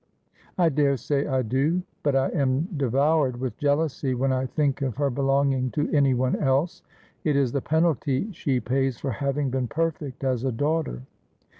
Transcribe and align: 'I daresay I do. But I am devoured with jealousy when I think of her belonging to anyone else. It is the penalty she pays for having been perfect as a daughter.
'I 0.57 0.69
daresay 0.69 1.27
I 1.27 1.43
do. 1.43 1.83
But 2.01 2.15
I 2.15 2.29
am 2.29 2.63
devoured 2.75 3.39
with 3.39 3.55
jealousy 3.59 4.15
when 4.15 4.33
I 4.33 4.47
think 4.47 4.81
of 4.81 4.95
her 4.95 5.11
belonging 5.11 5.69
to 5.73 5.91
anyone 5.95 6.35
else. 6.37 6.81
It 7.23 7.35
is 7.35 7.51
the 7.51 7.61
penalty 7.61 8.31
she 8.31 8.59
pays 8.59 8.97
for 8.99 9.11
having 9.11 9.51
been 9.51 9.67
perfect 9.67 10.23
as 10.23 10.43
a 10.43 10.51
daughter. 10.51 11.03